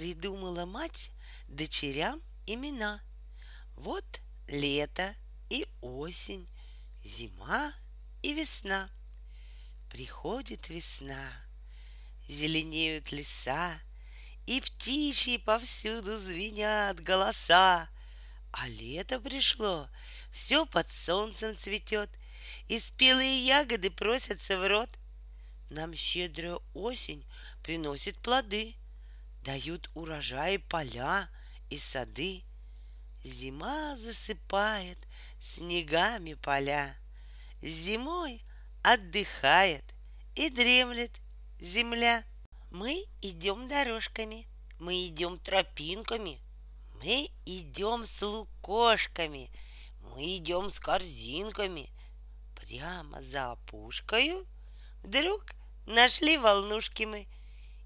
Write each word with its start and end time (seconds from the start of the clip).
Придумала 0.00 0.64
мать 0.64 1.10
дочерям 1.46 2.22
имена. 2.46 3.02
Вот 3.76 4.22
лето 4.48 5.14
и 5.50 5.66
осень, 5.82 6.48
зима 7.04 7.74
и 8.22 8.32
весна. 8.32 8.88
Приходит 9.90 10.70
весна, 10.70 11.30
зеленеют 12.26 13.12
леса, 13.12 13.78
И 14.46 14.62
птичьи 14.62 15.36
повсюду 15.36 16.16
звенят 16.16 16.98
голоса. 17.00 17.90
А 18.52 18.68
лето 18.68 19.20
пришло, 19.20 19.86
все 20.32 20.64
под 20.64 20.88
солнцем 20.90 21.54
цветет, 21.54 22.08
И 22.68 22.80
спелые 22.80 23.44
ягоды 23.44 23.90
просятся 23.90 24.58
в 24.58 24.66
рот. 24.66 24.88
Нам 25.68 25.94
щедрая 25.94 26.58
осень 26.72 27.22
приносит 27.62 28.16
плоды, 28.20 28.76
Дают 29.42 29.90
урожаи 29.94 30.58
поля 30.58 31.30
и 31.70 31.78
сады. 31.78 32.44
Зима 33.22 33.96
засыпает 33.96 34.98
снегами 35.38 36.34
поля. 36.34 36.96
Зимой 37.62 38.42
отдыхает 38.82 39.84
и 40.34 40.50
дремлет 40.50 41.20
земля. 41.58 42.24
Мы 42.70 43.04
идем 43.20 43.66
дорожками, 43.66 44.46
мы 44.78 45.06
идем 45.06 45.38
тропинками, 45.38 46.38
мы 47.02 47.30
идем 47.44 48.04
с 48.04 48.22
лукошками, 48.22 49.50
мы 50.00 50.36
идем 50.36 50.70
с 50.70 50.78
корзинками. 50.78 51.90
Прямо 52.54 53.22
за 53.22 53.52
опушкою 53.52 54.46
вдруг 55.02 55.44
нашли 55.86 56.36
волнушки 56.38 57.04
мы 57.04 57.26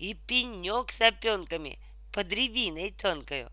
и 0.00 0.14
пенек 0.14 0.90
с 0.90 1.00
опенками 1.02 1.78
под 2.10 2.32
рябиной 2.32 2.90
тонкою. 2.90 3.52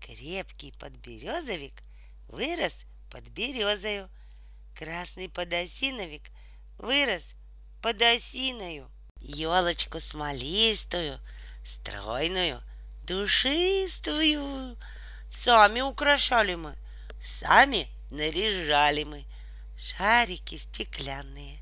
Крепкий 0.00 0.72
подберезовик 0.78 1.82
вырос 2.28 2.86
под 3.10 3.28
березою. 3.30 4.08
Красный 4.76 5.28
подосиновик 5.28 6.30
вырос 6.78 7.34
под 7.82 8.00
осиною. 8.00 8.88
Елочку 9.20 9.98
смолистую, 10.00 11.18
стройную, 11.64 12.62
душистую. 13.04 14.78
Сами 15.30 15.80
украшали 15.80 16.54
мы, 16.54 16.76
сами 17.20 17.88
наряжали 18.10 19.02
мы. 19.02 19.24
Шарики 19.76 20.58
стеклянные, 20.58 21.58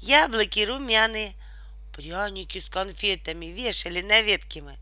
яблоки 0.00 0.60
румяные, 0.60 1.34
пряники 1.94 2.58
с 2.58 2.68
конфетами 2.68 3.46
вешали 3.46 4.02
на 4.02 4.20
ветке 4.20 4.60
мы. 4.60 4.76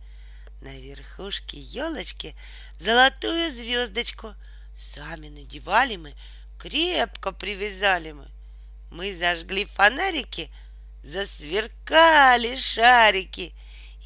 На 0.61 0.79
верхушке 0.79 1.59
елочки 1.59 2.35
золотую 2.79 3.51
звездочку 3.51 4.35
Сами 4.75 5.29
надевали 5.29 5.97
мы, 5.97 6.15
крепко 6.59 7.33
привязали 7.33 8.13
мы. 8.13 8.27
Мы 8.91 9.15
зажгли 9.15 9.67
фонарики, 9.67 10.51
засверкали 11.03 12.57
шарики, 12.57 13.55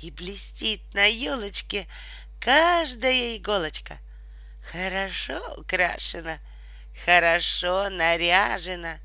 И 0.03 0.11
блестит 0.11 0.83
на 0.93 1.05
елочке 1.07 1.87
каждая 2.41 3.37
иголочка. 3.37 3.99
Хорошо 4.63 5.41
украшена, 5.59 6.39
хорошо 7.05 7.89
наряжена, 7.91 8.99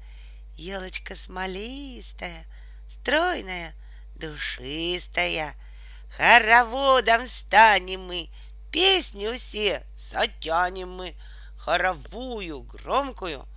Елочка 0.56 1.16
смолистая, 1.16 2.46
стройная, 2.88 3.76
душистая— 4.22 5.56
Хороводом 6.12 7.26
станем 7.26 8.02
мы, 8.02 8.30
песню 8.72 9.34
все 9.36 9.86
затянем 9.96 10.92
мы, 10.92 11.16
Хоровую, 11.58 12.64
громкую, 12.64 13.48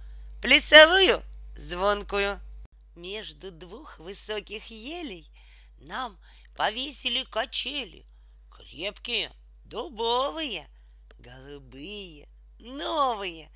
плясовую, 0.40 1.22
звонкую. 1.56 2.39
Между 2.94 3.50
двух 3.50 3.98
высоких 3.98 4.66
елей 4.70 5.28
Нам 5.78 6.16
повесили 6.56 7.24
качели, 7.24 8.05
Крепкие, 8.50 9.33
дубовые, 9.64 10.68
голубые, 11.18 12.28
новые. 12.60 13.50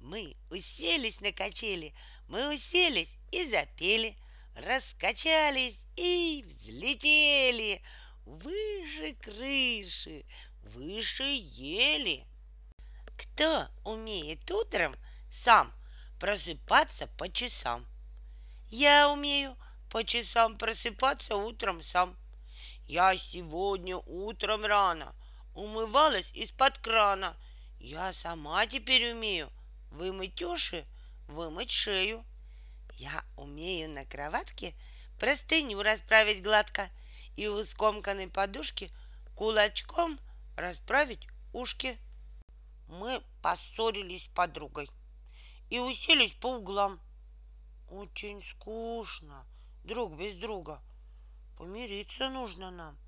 Мы 0.00 0.36
уселись 0.50 1.20
на 1.20 1.32
качели, 1.32 1.92
мы 2.28 2.54
уселись 2.54 3.16
и 3.30 3.46
запели, 3.46 4.16
Раскачались 4.58 5.84
и 5.94 6.44
взлетели— 6.46 7.80
выше 8.26 9.14
крыши, 9.14 10.24
выше 10.62 11.22
ели. 11.22 12.26
Кто 13.16 13.68
умеет 13.84 14.50
утром 14.50 14.96
сам 15.30 15.72
просыпаться 16.18 17.06
по 17.06 17.28
часам? 17.28 17.86
Я 18.68 19.10
умею 19.10 19.56
по 19.90 20.02
часам 20.02 20.58
просыпаться 20.58 21.36
утром 21.36 21.80
сам. 21.80 22.16
Я 22.88 23.16
сегодня 23.16 23.96
утром 23.96 24.64
рано 24.64 25.14
умывалась 25.54 26.32
из-под 26.32 26.78
крана. 26.78 27.36
Я 27.78 28.12
сама 28.12 28.66
теперь 28.66 29.12
умею 29.12 29.52
вымыть 29.90 30.42
уши, 30.42 30.84
вымыть 31.28 31.70
шею. 31.70 32.24
Я 32.94 33.24
умею 33.36 33.90
на 33.90 34.04
кроватке 34.04 34.74
простыню 35.18 35.82
расправить 35.82 36.42
гладко— 36.42 36.88
и 37.38 37.46
у 37.46 37.62
скомканной 37.62 38.26
подушки 38.26 38.90
кулачком 39.36 40.18
расправить 40.56 41.24
ушки. 41.52 41.96
Мы 42.88 43.22
поссорились 43.42 44.24
с 44.24 44.34
подругой 44.34 44.90
и 45.70 45.78
уселись 45.78 46.34
по 46.34 46.56
углам. 46.56 47.00
Очень 47.90 48.42
скучно, 48.42 49.46
друг 49.84 50.16
без 50.16 50.34
друга. 50.34 50.82
Помириться 51.56 52.28
нужно 52.28 52.72
нам. 52.72 52.98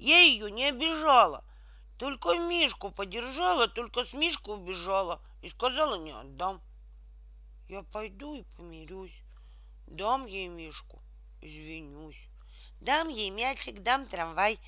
Я 0.00 0.18
ее 0.18 0.50
не 0.50 0.64
обижала, 0.64 1.44
только 1.96 2.36
Мишку 2.36 2.90
подержала, 2.90 3.68
только 3.68 4.04
с 4.04 4.14
Мишку 4.14 4.54
убежала 4.54 5.22
и 5.42 5.48
сказала 5.48 5.94
не 5.94 6.10
отдам. 6.10 6.60
Я 7.68 7.82
пойду 7.82 8.34
и 8.34 8.42
помирюсь, 8.56 9.22
дам 9.86 10.26
ей 10.26 10.48
Мишку, 10.48 11.00
извинюсь. 11.40 12.28
Дам 12.80 13.08
ей 13.08 13.30
мячик, 13.30 13.80
дам 13.80 14.06
трамвай 14.06 14.58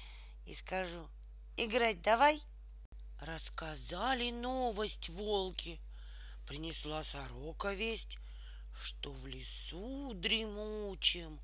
и 0.46 0.54
скажу, 0.54 1.06
играть 1.58 2.00
давай. 2.00 2.40
Рассказали 3.20 4.30
новость 4.30 5.10
волки. 5.10 5.78
Принесла 6.46 7.02
сорока 7.02 7.74
весть, 7.74 8.18
что 8.72 9.12
в 9.12 9.26
лесу 9.26 10.14
дремучем 10.14 11.40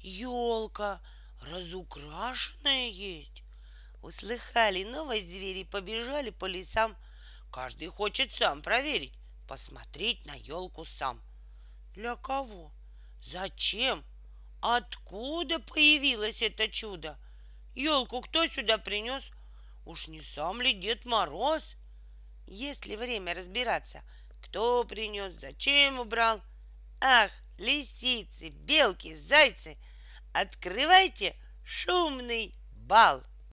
елка 0.00 1.00
разукрашенная 1.40 2.88
есть. 2.88 3.42
Услыхали 4.02 4.84
новость 4.84 5.28
звери, 5.28 5.64
побежали 5.64 6.30
по 6.30 6.46
лесам. 6.46 6.96
Каждый 7.50 7.88
хочет 7.88 8.32
сам 8.32 8.60
проверить, 8.60 9.14
посмотреть 9.46 10.24
на 10.26 10.34
елку 10.34 10.84
сам. 10.84 11.20
Для 11.94 12.16
кого? 12.16 12.72
Зачем? 13.20 14.04
Откуда 14.60 15.58
появилось 15.58 16.42
это 16.42 16.68
чудо? 16.68 17.18
Елку 17.74 18.20
кто 18.20 18.46
сюда 18.46 18.78
принес? 18.78 19.30
Уж 19.84 20.08
не 20.08 20.20
сам 20.20 20.60
ли 20.60 20.72
Дед 20.72 21.04
Мороз? 21.04 21.76
Есть 22.46 22.86
ли 22.86 22.96
время 22.96 23.34
разбираться, 23.34 24.02
кто 24.42 24.84
принес, 24.84 25.32
зачем 25.40 26.00
убрал? 26.00 26.40
Ах, 27.00 27.30
лисицы, 27.58 28.50
белки, 28.50 29.14
зайцы, 29.14 29.76
открывайте 30.32 31.36
шумный 31.64 32.54
бал! 32.72 33.24